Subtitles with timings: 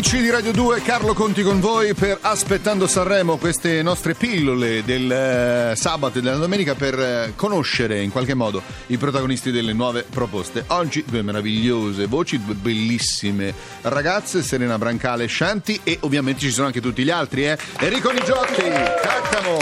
[0.00, 5.12] Amici di Radio 2, Carlo Conti con voi per Aspettando Sanremo, queste nostre pillole del
[5.12, 10.06] eh, sabato e della domenica per eh, conoscere in qualche modo i protagonisti delle nuove
[10.08, 10.64] proposte.
[10.68, 13.52] Oggi due meravigliose voci, due bellissime
[13.82, 17.58] ragazze, Serena Brancale e Shanti e ovviamente ci sono anche tutti gli altri, eh?
[17.80, 19.58] Enrico Nigiotti, Caccamo,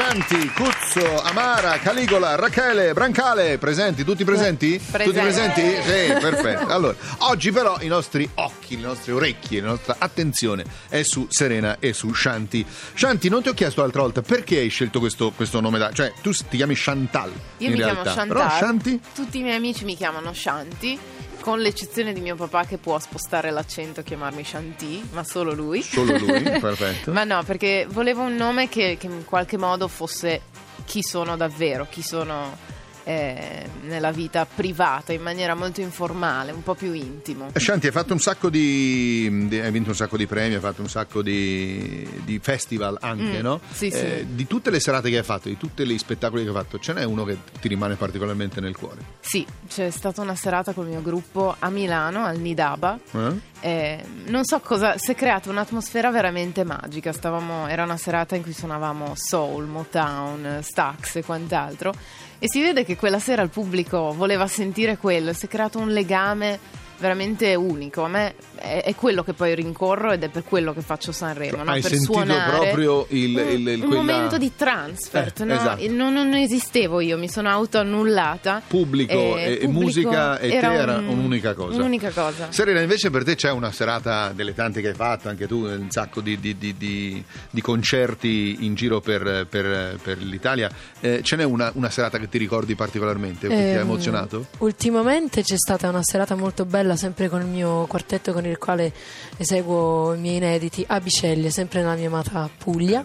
[0.00, 4.78] Shanti, Cuzzo, Amara, Caligola, Rachele, Brancale, presenti, tutti presenti?
[4.78, 5.04] Presenti.
[5.04, 5.60] Tutti presenti?
[5.60, 6.68] Sì, perfetto.
[6.72, 11.76] Allora, oggi però i nostri occhi, le nostre orecchie, la nostra attenzione è su Serena
[11.80, 12.64] e su Shanti.
[12.94, 15.92] Shanti, non ti ho chiesto l'altra volta perché hai scelto questo, questo nome da...
[15.92, 18.00] Cioè, tu ti chiami Chantal Io in mi realtà.
[18.00, 18.36] chiamo Chantal.
[18.38, 19.00] Però Shanti?
[19.14, 20.98] Tutti i miei amici mi chiamano Shanti,
[21.40, 25.82] con l'eccezione di mio papà che può spostare l'accento e chiamarmi Shanti, ma solo lui.
[25.82, 27.12] Solo lui, perfetto.
[27.12, 30.42] ma no, perché volevo un nome che, che in qualche modo fosse
[30.84, 32.56] chi sono davvero, chi sono
[33.04, 37.50] eh, nella vita privata, in maniera molto informale, un po' più intimo.
[37.54, 40.80] Shanti, hai fatto un sacco di, di- hai vinto un sacco di premi, hai fatto
[40.82, 43.60] un sacco di, di festival anche, Mm, no?
[43.72, 44.26] sì, sì.
[44.34, 46.92] Di tutte le serate che hai fatto, di tutti gli spettacoli che hai fatto, ce
[46.92, 48.98] n'è uno che ti rimane particolarmente nel cuore?
[49.20, 52.98] Sì, c'è stata una serata col mio gruppo a Milano, al Nidaba.
[53.12, 53.32] Eh?
[53.60, 57.12] Eh, non so cosa, si è creata un'atmosfera veramente magica.
[57.12, 61.92] Stavamo, era una serata in cui suonavamo soul, Motown, Stax e quant'altro.
[62.38, 65.32] E si vede che quella sera il pubblico voleva sentire quello.
[65.32, 66.58] Si è creato un legame
[67.00, 68.04] veramente unico.
[68.04, 71.62] A me è, è quello che poi rincorro ed è per quello che faccio Sanremo.
[71.64, 71.70] no?
[71.70, 75.40] Hai per sentito suonare proprio il- un, il- il- un quella- momento di transfert.
[75.40, 75.54] Eh, no?
[75.54, 75.86] esatto.
[75.90, 78.62] non, non esistevo io, mi sono autoannullata.
[78.66, 81.76] Pubblico Eh, e, e pubblico musica e te era un- un'unica cosa.
[81.76, 82.48] Un'unica cosa.
[82.50, 85.90] Serena, invece per te c'è una serata delle tante che hai fatto, anche tu, un
[85.90, 90.70] sacco di, di- di- di- di concerti in giro per, per- per l'Italia.
[91.00, 93.78] Eh, ce n'è una, una serata che ti ricordi particolarmente, o che ti ha Ehm,
[93.80, 94.46] emozionato?
[94.58, 98.92] Ultimamente c'è stata una serata molto bella, sempre con il mio quartetto con il quale
[99.36, 103.04] eseguo i miei inediti a Biceglie, sempre nella mia amata Puglia,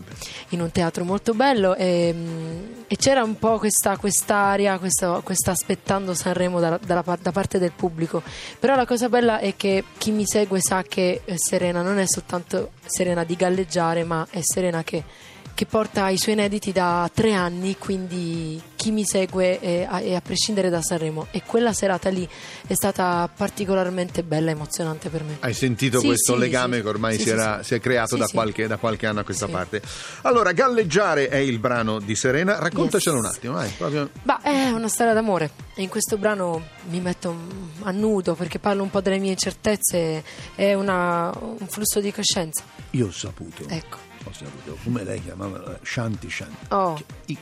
[0.49, 1.75] in un teatro molto bello.
[1.75, 7.31] E, mm, e c'era un po' questa quest'aria, questa, questa aspettando Sanremo dalla par- da
[7.31, 8.21] parte del pubblico.
[8.59, 12.05] Però la cosa bella è che chi mi segue sa che eh, Serena non è
[12.05, 15.03] soltanto Serena di galleggiare, ma è Serena che
[15.55, 20.13] che porta i suoi inediti da tre anni, quindi chi mi segue è a, è
[20.13, 21.27] a prescindere da Sanremo.
[21.31, 22.27] E quella serata lì
[22.67, 25.37] è stata particolarmente bella e emozionante per me.
[25.39, 26.81] Hai sentito Sì, questo sì, legame sì.
[26.83, 29.81] che ormai si, era- si è creato da, qualche, da qualche anno a questa parte.
[30.23, 32.59] Allora, Galleggiare è il brano di Serena.
[32.59, 33.23] Raccontacelo Yes.
[33.25, 34.09] un attimo, vai, proprio.
[34.23, 37.33] Ma è una storia d'amore e in questo brano mi metto
[37.83, 40.21] a nudo perché parlo un po' delle mie incertezze,
[40.53, 42.61] è una- un flusso di coscienza.
[42.91, 43.63] Io ho saputo.
[43.69, 43.97] Ecco.
[44.31, 46.65] Saputo come lei chiamava Shanti Shanti.
[46.69, 46.99] Oh.
[47.27, 47.37] I-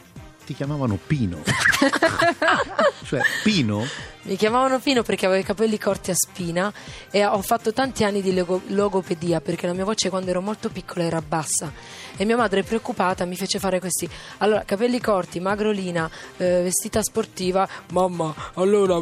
[0.46, 1.42] ti chiamavano Pino.
[3.06, 3.86] cioè, Pino?
[4.24, 6.72] Mi chiamavano Pino perché avevo i capelli corti a spina
[7.10, 10.70] e ho fatto tanti anni di logo- logopedia perché la mia voce quando ero molto
[10.70, 11.72] piccola era bassa
[12.18, 14.08] e mia madre preoccupata mi fece fare questi
[14.38, 18.96] allora capelli corti, magrolina, eh, vestita sportiva, mamma allora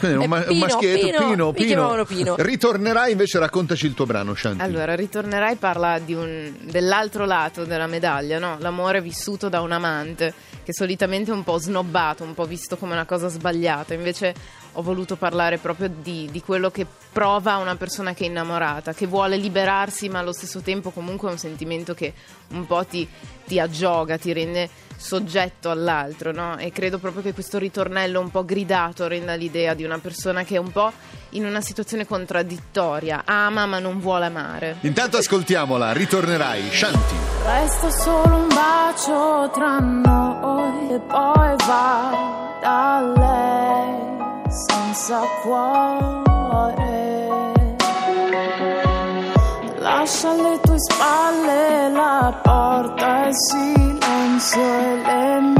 [0.00, 1.66] Eh, un, ma- un E Pino, maschietto, Pino, Pino, mi Pino.
[1.66, 2.34] chiamavano Pino.
[2.38, 4.62] Ritornerai invece, raccontaci il tuo brano, Shanti.
[4.62, 8.56] Allora, ritornerai parla di un- dell'altro lato della medaglia, no?
[8.60, 12.92] L'amore vissuto da un amante, che solitamente è un po' snobbato, un po' visto come
[12.92, 13.94] una cosa sbagliata.
[13.94, 14.34] Invece
[14.72, 19.06] ho voluto parlare proprio di, di quello che prova una persona che è innamorata, che
[19.06, 22.14] vuole liberarsi, ma allo stesso tempo comunque è un sentimento che
[22.50, 23.06] un po' ti,
[23.46, 26.58] ti aggioga, ti rende soggetto all'altro, no?
[26.58, 30.56] E credo proprio che questo ritornello un po' gridato renda l'idea di una persona che
[30.56, 30.92] è un po'
[31.30, 34.76] in una situazione contraddittoria, ama ma non vuole amare.
[34.80, 37.14] Intanto ascoltiamola, ritornerai, Shanti.
[37.44, 42.99] Resta solo un bacio tra noi e poi va da
[45.00, 46.28] senza cuore.
[49.78, 55.59] Lascia alle tue spalle la porta, il silenzio e le mie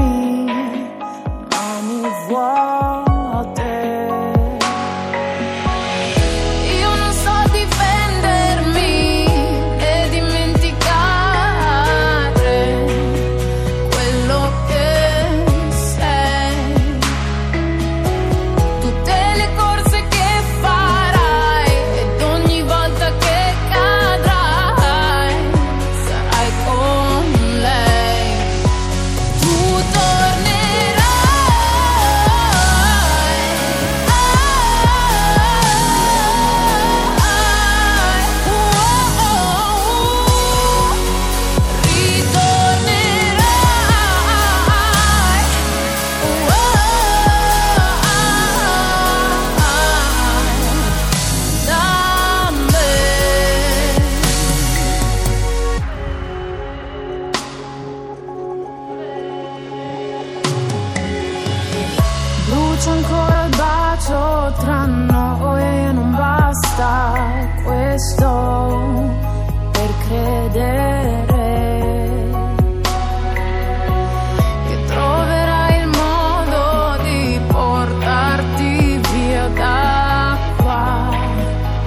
[62.81, 67.13] c'è ancora il bacio tra noi e non basta
[67.63, 69.11] questo
[69.71, 71.27] per credere
[74.67, 81.11] che troverai il modo di portarti via da qua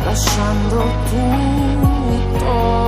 [0.06, 2.83] lasciando tutto.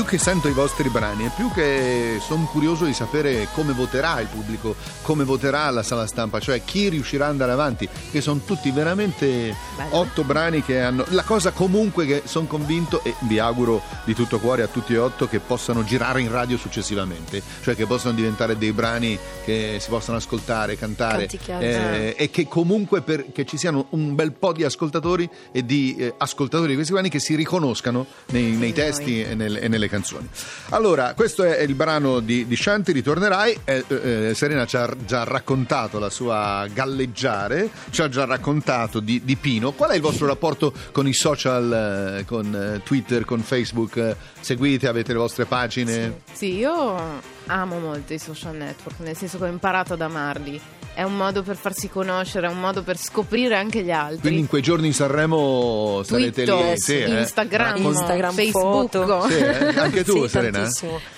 [0.00, 4.18] Più che sento i vostri brani, è più che sono curioso di sapere come voterà
[4.20, 8.40] il pubblico, come voterà la sala stampa, cioè chi riuscirà ad andare avanti, che sono
[8.46, 9.96] tutti veramente Bello.
[9.98, 11.04] otto brani che hanno...
[11.08, 14.96] La cosa comunque che sono convinto e vi auguro di tutto cuore a tutti e
[14.96, 19.88] otto che possano girare in radio successivamente, cioè che possano diventare dei brani che si
[19.90, 24.64] possano ascoltare, cantare eh, e che comunque per, che ci siano un bel po' di
[24.64, 29.34] ascoltatori e di eh, ascoltatori di questi brani che si riconoscano nei, nei testi e,
[29.34, 30.28] nel- e nelle canzoni.
[30.70, 33.58] Allora, questo è il brano di, di Shanti, ritornerai.
[33.64, 39.20] Eh, eh, Serena ci ha già raccontato la sua galleggiare, ci ha già raccontato di,
[39.24, 39.72] di Pino.
[39.72, 43.96] Qual è il vostro rapporto con i social, eh, con eh, Twitter, con Facebook?
[43.96, 46.22] Eh, Seguite, avete le vostre pagine?
[46.32, 50.60] Sì, io amo molto i social network, nel senso che ho imparato ad amarli.
[50.92, 54.20] È un modo per farsi conoscere, è un modo per scoprire anche gli altri.
[54.20, 56.78] Quindi in quei giorni in Sanremo sarete Twitter, lì?
[56.78, 57.20] Sì, eh?
[57.20, 58.90] Instagram, Instagram, Facebook.
[58.90, 59.28] foto.
[59.28, 59.78] Sì, eh?
[59.78, 60.68] Anche tu, Sì, Serena?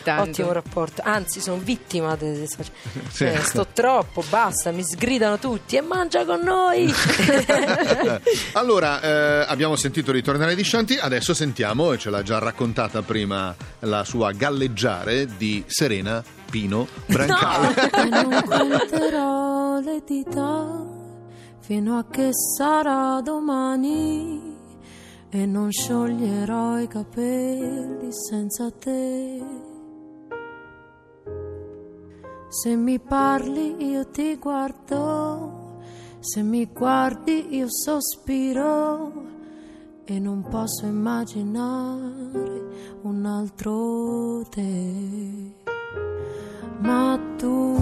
[0.03, 0.31] Tanto.
[0.31, 1.03] Ottimo rapporto.
[1.05, 2.67] Anzi, sono vittima social.
[3.13, 3.25] Sì.
[3.25, 6.93] Eh, sto troppo, basta, mi sgridano tutti e mangia con noi.
[8.53, 13.55] allora, eh, abbiamo sentito ritornare di Shanti, adesso sentiamo, e ce l'ha già raccontata prima,
[13.81, 16.22] la sua galleggiare di Serena
[16.53, 17.89] Pino Brancale.
[17.97, 20.87] e non conterò le dita
[21.61, 24.55] fino a che sarà domani
[25.31, 29.43] e non scioglierò i capelli senza te.
[32.49, 35.81] Se mi parli io ti guardo,
[36.21, 39.11] se mi guardi io sospiro
[40.05, 45.62] e non posso immaginare un altro te.
[46.81, 47.77] Ma tu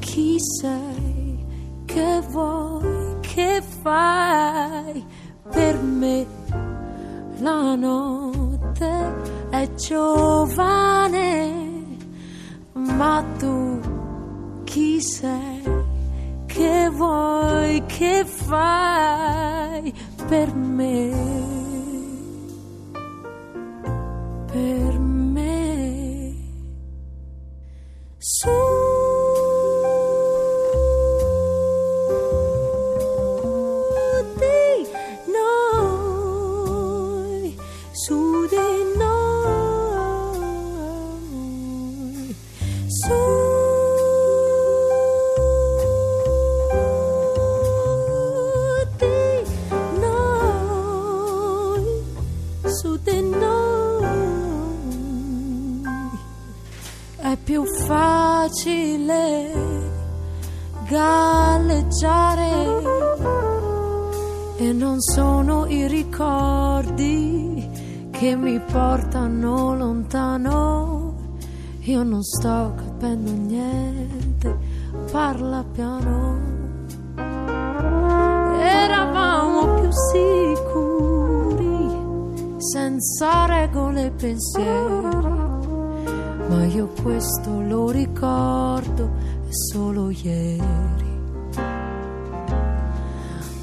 [0.00, 1.44] chi sei?
[1.84, 3.16] Che vuoi?
[3.20, 5.04] Che fai
[5.50, 6.26] per me?
[7.38, 9.14] La notte
[9.50, 11.64] è giovane,
[12.72, 13.80] ma tu
[14.64, 15.62] chi sei?
[16.46, 17.82] Che vuoi?
[17.86, 19.92] Che fai
[20.26, 21.65] per me?
[57.86, 59.52] Facile
[60.88, 62.66] galleggiare
[64.56, 67.68] e non sono i ricordi
[68.10, 71.14] che mi portano lontano.
[71.80, 74.56] Io non sto capendo niente,
[75.10, 76.54] parla piano.
[78.58, 81.44] Eravamo più sicuri,
[82.58, 85.55] senza regole e pensieri
[86.48, 89.10] ma io questo lo ricordo
[89.50, 91.14] solo ieri.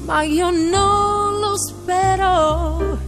[0.04, 2.98] Ma io non lo spero,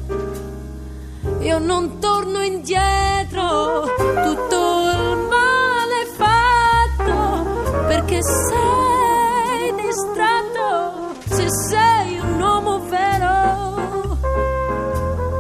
[1.41, 12.81] io non torno indietro, tutto il male fatto perché sei distratto, se sei un uomo
[12.89, 14.19] vero,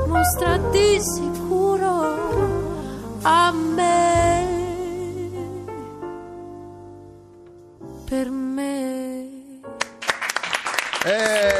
[0.08, 1.00] mostrati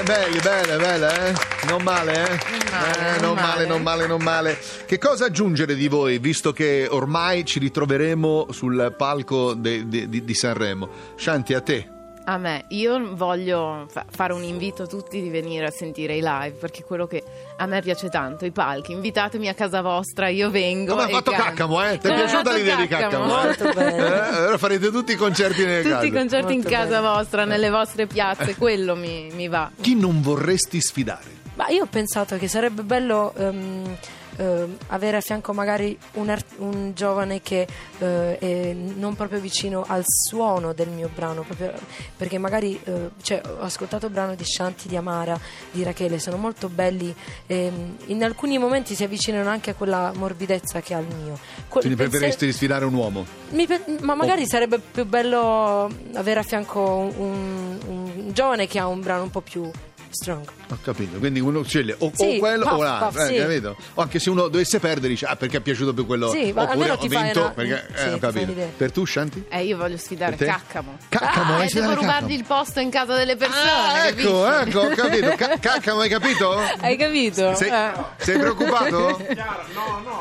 [0.07, 1.67] belle, belle, belle, eh?
[1.69, 2.39] Non male, eh?
[2.71, 3.67] male, Eh, non non male, male.
[3.67, 4.59] non male, non male.
[4.87, 10.25] Che cosa aggiungere di voi, visto che ormai ci ritroveremo sul palco de- de- di,
[10.25, 10.89] di Sanremo?
[11.17, 11.91] Shanti, a te.
[12.29, 16.21] A me, io voglio fa- fare un invito a tutti di venire a sentire i
[16.21, 17.23] live perché quello che
[17.57, 18.91] a me piace tanto, i palchi.
[18.91, 20.95] Invitatemi a casa vostra, io vengo.
[20.95, 21.45] Come ha fatto canto.
[21.47, 21.99] Caccamo, eh?
[21.99, 23.27] Ti è ha piaciuta l'idea di Caccamo?
[23.27, 23.73] Molto eh?
[23.73, 24.07] bello.
[24.07, 26.07] Eh, allora farete tutti i concerti nelle Tutti case.
[26.07, 27.13] i concerti in Molto casa bello.
[27.15, 29.71] vostra, nelle vostre piazze, quello mi, mi va.
[29.81, 31.31] Chi non vorresti sfidare?
[31.55, 33.97] Ma io ho pensato che sarebbe bello ehm,
[34.37, 37.67] ehm, avere a fianco magari un, art- un giovane che
[37.99, 41.73] eh, è non proprio vicino al suono del mio brano, proprio-
[42.17, 45.39] perché magari eh, cioè, ho ascoltato il brano di Shanti, di Amara,
[45.71, 47.15] di Rachele, sono molto belli,
[47.47, 51.39] ehm, in alcuni momenti si avvicinano anche a quella morbidezza che ha il mio.
[51.69, 53.25] Que- Quindi preferiresti sfidare un uomo?
[53.67, 56.81] pe- ma magari sarebbe più bello avere a fianco
[57.17, 59.71] un, un giovane che ha un brano un po' più
[60.11, 60.45] Strong.
[60.71, 63.35] Ho capito, quindi uno sceglie o, o Sì, quello o puff, l'altro, puff, eh, sì.
[63.37, 63.77] capito?
[63.95, 66.91] O anche se uno dovesse perdere dice ah perché è piaciuto più quello Sì, oppure
[66.91, 68.53] ho vinto una- perché sì, eh, ho capito.
[68.77, 69.45] Per tu Shanti?
[69.49, 70.37] Eh, io voglio sfidare?
[70.37, 70.97] Caccamo.
[71.09, 72.33] Caccamo, ah, devo rubargli Caccamo?
[72.33, 73.71] il posto in casa delle persone.
[73.71, 74.27] Ah, capisci?
[74.27, 75.35] ecco, ecco, ho capito.
[75.37, 76.59] Ca- Caccamo, hai capito?
[76.81, 77.55] Hai capito?
[77.55, 77.93] Sei, Eh.
[78.19, 79.25] sei preoccupato?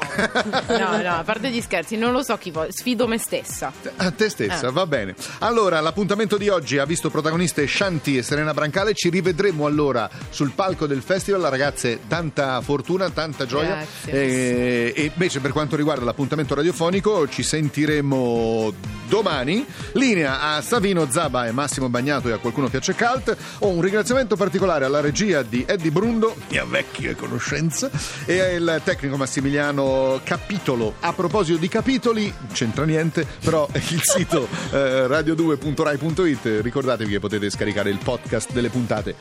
[0.68, 2.72] No, no, a parte gli scherzi, non lo so chi vuole.
[2.72, 3.72] Sfido me stessa.
[3.98, 4.72] A te stessa, Ah.
[4.72, 5.16] va bene.
[5.40, 8.94] Allora, l'appuntamento di oggi ha visto protagoniste Shanti e Serena Brancale.
[8.94, 9.84] Ci rivedremo allora
[10.30, 11.42] sul palco del festival.
[11.42, 13.76] Ragazze, tanta fortuna, tanta gioia.
[13.76, 14.94] Grazie.
[14.94, 18.74] E, invece, per quanto riguarda l'appuntamento radiofonico, ci sentiremo
[19.08, 19.66] domani.
[19.94, 23.36] Linea a Savino Zaba e Massimo Bagnato e a qualcuno piace cult.
[23.60, 27.90] Ho un ringraziamento particolare alla regia di Eddie Brundo, mia vecchia conoscenza,
[28.26, 30.96] e al tecnico Massimiliano Capitolo.
[31.00, 37.90] A proposito di capitoli, c'entra niente, però il sito eh, radio2.rai.it, ricordatevi che potete scaricare
[37.90, 39.16] il podcast delle puntate.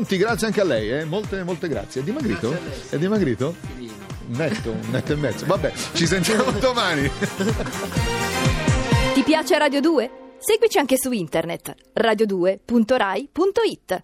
[0.00, 1.04] Monti, grazie anche a lei, eh?
[1.04, 2.00] molte, molte grazie.
[2.00, 2.56] È dimagrito?
[2.88, 3.54] È dimagrito?
[4.28, 5.44] Netto, un netto e mezzo.
[5.44, 7.10] Vabbè, ci sentiamo domani.
[9.12, 10.10] Ti piace Radio 2?
[10.38, 14.02] Seguici anche su internet radio2.rai.it